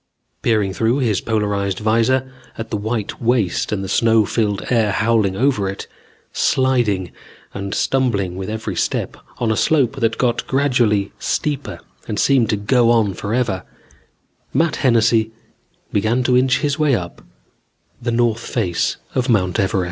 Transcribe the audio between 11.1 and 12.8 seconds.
steeper and seemed to